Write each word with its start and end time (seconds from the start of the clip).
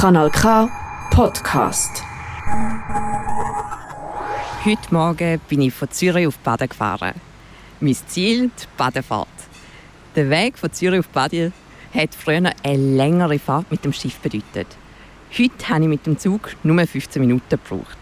Kanal 0.00 0.30
K 0.30 0.66
Podcast. 1.10 2.02
Heute 4.64 4.94
Morgen 4.94 5.38
bin 5.46 5.60
ich 5.60 5.74
von 5.74 5.90
Zürich 5.90 6.26
auf 6.26 6.38
Baden 6.38 6.70
gefahren. 6.70 7.12
Mein 7.80 7.94
Ziel 8.06 8.44
die 8.44 8.66
Badefahrt. 8.78 9.28
Der 10.16 10.30
Weg 10.30 10.56
von 10.56 10.72
Zürich 10.72 11.00
auf 11.00 11.08
Baden 11.08 11.52
hat 11.92 12.14
früher 12.14 12.50
eine 12.62 12.76
längere 12.78 13.38
Fahrt 13.38 13.70
mit 13.70 13.84
dem 13.84 13.92
Schiff 13.92 14.18
bedeutet. 14.20 14.68
Heute 15.38 15.68
habe 15.68 15.82
ich 15.82 15.88
mit 15.90 16.06
dem 16.06 16.18
Zug 16.18 16.56
nur 16.62 16.86
15 16.86 17.20
Minuten 17.20 17.44
gebraucht. 17.50 17.98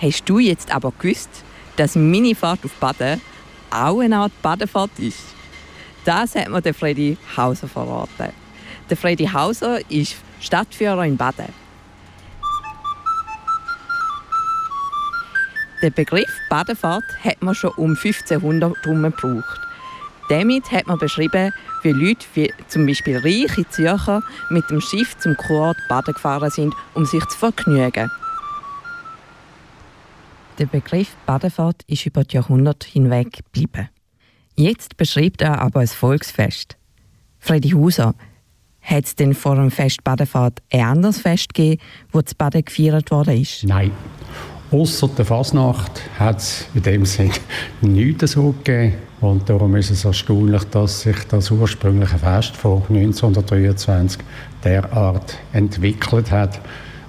Hast 0.00 0.24
du 0.24 0.38
jetzt 0.38 0.74
aber 0.74 0.90
gewusst, 0.98 1.44
dass 1.76 1.96
meine 1.96 2.34
Fahrt 2.34 2.64
auf 2.64 2.72
Baden 2.76 3.20
auch 3.70 4.00
eine 4.00 4.16
Art 4.16 4.32
Badefahrt 4.40 4.98
ist? 5.00 5.22
Das 6.06 6.34
hat 6.34 6.48
mir 6.48 6.62
der 6.62 6.72
Freddy 6.72 7.18
Hauser 7.36 7.68
verraten. 7.68 8.32
Der 8.88 8.96
Freddy 8.96 9.26
Hauser 9.26 9.78
ist 9.90 10.16
Stadtführer 10.40 11.04
in 11.04 11.16
Baden. 11.16 11.52
Der 15.82 15.90
Begriff 15.90 16.30
Badefahrt 16.50 17.04
hat 17.24 17.42
man 17.42 17.54
schon 17.54 17.70
um 17.76 17.96
1500 17.96 18.84
herum 18.84 19.02
gebraucht. 19.02 19.60
Damit 20.28 20.70
hat 20.70 20.86
man 20.86 20.98
beschrieben, 20.98 21.52
wie 21.82 21.92
Leute 21.92 22.26
wie 22.34 22.52
zum 22.68 22.86
Beispiel 22.86 23.16
reiche 23.16 23.68
Zürcher 23.68 24.22
mit 24.50 24.68
dem 24.70 24.80
Schiff 24.80 25.16
zum 25.18 25.36
Kurort 25.36 25.78
Baden 25.88 26.14
gefahren 26.14 26.50
sind, 26.50 26.74
um 26.94 27.06
sich 27.06 27.24
zu 27.26 27.38
vergnügen. 27.38 28.10
Der 30.58 30.66
Begriff 30.66 31.16
Badefahrt 31.24 31.82
ist 31.86 32.04
über 32.04 32.24
die 32.24 32.36
Jahrhunderte 32.36 32.86
hinweg 32.86 33.32
geblieben. 33.32 33.88
Jetzt 34.56 34.98
beschreibt 34.98 35.40
er 35.40 35.62
aber 35.62 35.80
ein 35.80 35.88
Volksfest. 35.88 36.76
Freddy 37.38 37.70
Hauser, 37.70 38.14
hat 38.90 39.04
es 39.04 39.14
denn 39.14 39.34
vor 39.34 39.54
dem 39.54 39.70
Fest 39.70 40.02
Badefahrt 40.02 40.60
ein 40.72 40.80
anderes 40.80 41.20
Fest 41.20 41.54
gegeben, 41.54 41.80
wo 42.12 42.20
das 42.20 42.34
Baden 42.34 42.64
gefeiert 42.64 43.10
worden 43.10 43.40
ist? 43.40 43.64
Nein. 43.64 43.92
Außer 44.72 45.08
der 45.08 45.24
Fasnacht 45.24 46.00
hat 46.18 46.38
es 46.38 46.66
in 46.74 46.82
dem 46.82 47.04
Sinne 47.04 47.32
nichts 47.80 48.32
so 48.32 48.52
gegeben. 48.52 48.94
Und 49.20 49.48
darum 49.48 49.74
ist 49.76 49.90
es 49.90 50.04
erstaunlich, 50.04 50.64
dass 50.64 51.02
sich 51.02 51.16
das 51.28 51.50
ursprüngliche 51.50 52.18
Fest 52.18 52.56
von 52.56 52.82
1923 52.88 54.20
derart 54.64 55.36
entwickelt 55.52 56.30
hat. 56.30 56.60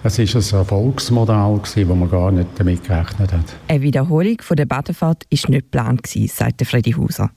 Es 0.04 0.18
war 0.18 0.26
ein 0.26 0.60
Erfolgsmodell, 0.60 1.60
das 1.62 1.76
man 1.76 2.10
gar 2.10 2.32
nicht 2.32 2.50
damit 2.58 2.84
gerechnet 2.84 3.32
hat. 3.32 3.46
Eine 3.68 3.82
Wiederholung 3.82 4.38
der 4.52 4.66
Badefahrt 4.66 5.26
war 5.30 5.50
nicht 5.50 5.72
geplant, 5.72 6.08
sagt 6.08 6.66
Freddy 6.66 6.94
Hauser. 6.94 7.30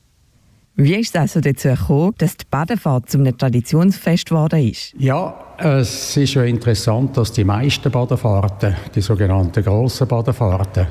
Wie 0.77 0.97
ist 0.97 1.14
es 1.14 1.20
also 1.20 1.41
dazu 1.41 1.69
gekommen, 1.69 2.14
dass 2.19 2.36
die 2.36 2.47
Badefahrt 2.50 3.08
zum 3.08 3.25
Traditionsfest 3.25 4.27
geworden 4.27 4.70
ist? 4.70 4.92
Ja, 4.98 5.33
es 5.56 6.17
ist 6.17 6.34
ja 6.34 6.42
interessant, 6.42 7.17
dass 7.17 7.30
die 7.30 7.44
meisten 7.44 7.92
Badefahrten, 7.92 8.75
die 8.92 9.00
sogenannten 9.00 9.62
grossen 9.62 10.08
Badefahrten, 10.08 10.89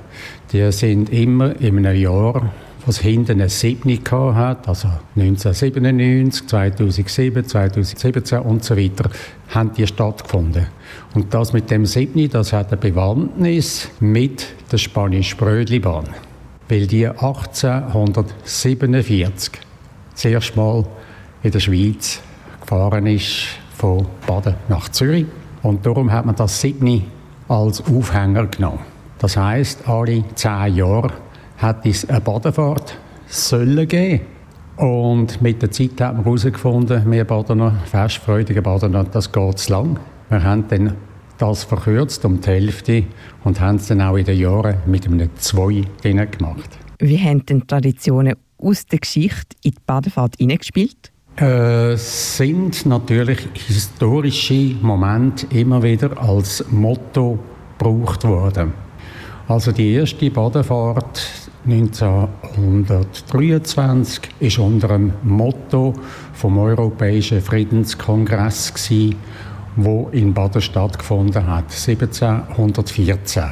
die 0.53 0.71
sind 0.71 1.09
immer 1.09 1.59
in 1.59 1.85
einem 1.85 1.99
Jahr, 1.99 2.49
was 2.85 2.99
hinten 2.99 3.33
eine 3.33 3.49
Siebni 3.49 3.99
hat, 4.07 4.69
also 4.69 4.87
1997, 5.17 6.47
2007, 6.47 7.45
2017 7.45 8.39
und 8.39 8.63
so 8.63 8.77
weiter, 8.77 9.09
haben 9.49 9.73
die 9.73 9.85
stattgefunden. 9.85 10.67
Und 11.13 11.33
das 11.33 11.51
mit 11.51 11.69
dem 11.69 11.85
Siebni, 11.85 12.29
das 12.29 12.53
hat 12.53 12.71
eine 12.71 12.77
Bewandtnis 12.77 13.89
mit 13.99 14.47
der 14.71 14.77
Spanisch-Brödli-Bahn. 14.77 16.07
Weil 16.69 16.87
die 16.87 17.05
1847 17.05 19.59
das 20.13 20.25
erste 20.25 20.57
Mal 20.57 20.85
in 21.43 21.51
der 21.51 21.59
Schweiz 21.59 22.21
gefahren 22.61 23.05
ist 23.07 23.47
von 23.75 24.05
Baden 24.25 24.55
nach 24.69 24.89
Zürich. 24.89 25.25
Und 25.61 25.85
darum 25.85 26.11
hat 26.11 26.25
man 26.25 26.35
das 26.35 26.59
Sydney 26.59 27.03
als 27.47 27.81
Aufhänger 27.85 28.47
genommen. 28.47 28.79
Das 29.19 29.37
heißt, 29.37 29.87
alle 29.87 30.23
zehn 30.35 30.75
Jahre 30.75 31.09
hat 31.57 31.85
es 31.85 32.09
eine 32.09 32.21
Badefahrt 32.21 32.97
sollen 33.27 33.87
geben. 33.87 34.21
Und 34.77 35.41
mit 35.41 35.61
der 35.61 35.71
Zeit 35.71 36.01
hat 36.01 36.15
man 36.15 36.23
herausgefunden, 36.23 37.09
wir 37.09 37.25
Badener, 37.25 37.75
festfreudige 37.85 38.61
Badener, 38.61 39.03
das 39.03 39.31
geht 39.31 39.59
zu 39.59 39.71
lang. 39.71 39.99
Wir 40.29 40.43
haben 40.43 40.67
dann 40.67 40.95
das 41.37 41.63
verkürzt 41.63 42.25
um 42.25 42.41
die 42.41 42.49
Hälfte 42.49 43.03
und 43.43 43.59
haben 43.59 43.75
es 43.75 43.87
dann 43.87 44.01
auch 44.01 44.15
in 44.15 44.25
den 44.25 44.39
Jahren 44.39 44.77
mit 44.85 45.05
einem 45.05 45.29
Zwei 45.37 45.83
gemacht. 46.05 46.69
Wie 46.99 47.19
haben 47.19 47.45
denn 47.45 47.67
Traditionen 47.67 48.35
aus 48.63 48.85
der 48.85 48.99
Geschichte 48.99 49.55
in 49.63 49.71
die 49.71 49.81
Badefahrt 49.85 50.35
hineingespielt? 50.37 51.11
Äh, 51.35 51.97
sind 51.97 52.85
natürlich 52.85 53.39
historische 53.53 54.75
Momente 54.81 55.47
immer 55.55 55.81
wieder 55.81 56.21
als 56.21 56.63
Motto 56.69 57.39
gebraucht 57.77 58.23
worden. 58.23 58.73
Also 59.47 59.71
die 59.71 59.93
erste 59.93 60.29
Badefahrt 60.29 61.49
1923 61.65 64.29
ist 64.39 64.59
unter 64.59 64.89
dem 64.89 65.13
Motto 65.23 65.95
vom 66.33 66.59
Europäischen 66.59 67.41
Friedenskongress 67.41 68.71
gewesen, 68.73 69.15
wo 69.75 70.09
in 70.11 70.33
Baden 70.33 70.61
stattgefunden 70.61 71.47
hat, 71.47 71.71
1714. 71.71 73.43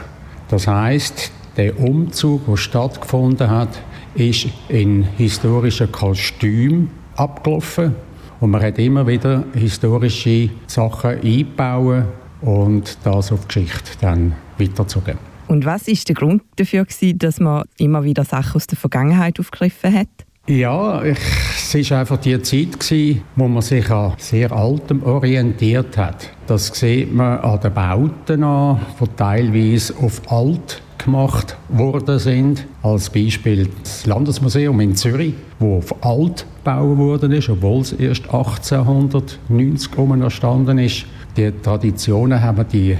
Das 0.49 0.67
heißt, 0.67 1.31
der 1.57 1.79
Umzug, 1.79 2.45
der 2.45 2.57
stattgefunden 2.57 3.49
hat, 3.49 3.81
ist 4.15 4.47
in 4.69 5.03
historischen 5.17 5.91
Kostüm 5.91 6.89
abgelaufen 7.15 7.95
und 8.39 8.51
man 8.51 8.61
hat 8.61 8.79
immer 8.79 9.05
wieder 9.05 9.43
historische 9.53 10.49
Sachen 10.67 11.21
eingebaut 11.21 12.05
und 12.41 12.97
das 13.03 13.31
auf 13.31 13.45
die 13.47 13.65
Geschichte 13.65 13.91
dann 14.01 14.33
weitergezogen. 14.57 15.17
Und 15.47 15.65
was 15.65 15.87
ist 15.87 16.07
der 16.07 16.15
Grund 16.15 16.43
dafür, 16.55 16.85
dass 17.15 17.39
man 17.39 17.63
immer 17.77 18.03
wieder 18.03 18.23
Sachen 18.23 18.55
aus 18.55 18.67
der 18.67 18.77
Vergangenheit 18.77 19.39
aufgegriffen 19.39 19.93
hat? 19.93 20.07
Ja, 20.47 21.03
ich, 21.03 21.19
es 21.55 21.91
war 21.91 21.99
einfach 21.99 22.17
die 22.17 22.41
Zeit, 22.41 22.79
gewesen, 22.79 23.21
wo 23.35 23.47
man 23.47 23.61
sich 23.61 23.89
an 23.91 24.13
sehr 24.17 24.51
Altem 24.51 25.03
orientiert 25.03 25.97
hat. 25.97 26.31
Das 26.47 26.67
sieht 26.67 27.13
man 27.13 27.39
an 27.39 27.59
den 27.59 27.73
Bauten 27.73 28.43
an, 28.43 28.79
die 28.99 29.05
teilweise 29.15 29.95
auf 29.97 30.21
alt 30.31 30.81
gemacht 31.03 31.57
worden 31.69 32.19
sind. 32.19 32.65
Als 32.81 33.09
Beispiel 33.09 33.69
das 33.83 34.05
Landesmuseum 34.05 34.79
in 34.79 34.95
Zürich, 34.95 35.33
wo 35.59 35.77
auf 35.77 36.03
alt 36.03 36.45
gebaut 36.63 36.97
worden 36.97 37.31
ist, 37.31 37.49
obwohl 37.49 37.81
es 37.81 37.93
erst 37.93 38.25
1890 38.25 39.91
herum 39.91 40.21
entstanden 40.21 40.77
ist. 40.79 41.05
Die 41.37 41.51
Traditionen 41.51 42.41
haben 42.41 42.57
wir 42.57 42.63
die 42.63 42.97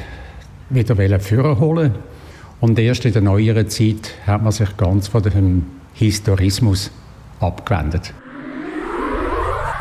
wieder 0.70 1.20
vorholen 1.20 1.96
und 2.60 2.80
erst 2.80 3.06
in 3.06 3.14
der 3.14 3.22
neueren 3.22 3.68
Zeit 3.70 4.14
hat 4.26 4.44
man 4.44 4.52
sich 4.52 4.78
ganz 4.78 5.08
von 5.08 5.24
dem 5.24 5.66
Historismus 5.94 6.92
abgewendet. 7.40 8.14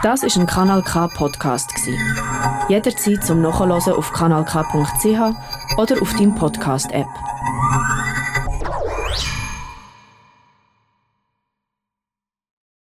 Das 0.03 0.23
ist 0.23 0.39
ein 0.39 0.47
Kanal 0.47 0.83
K 0.83 1.09
Podcast 1.09 1.71
Jederzeit 2.71 3.25
zum 3.25 3.43
Nachhören 3.43 3.73
auf 3.93 4.13
kanalk.ch 4.13 5.77
oder 5.77 6.03
auf 6.03 6.15
deinem 6.15 6.35
Podcast 6.35 6.91
App. 6.93 7.09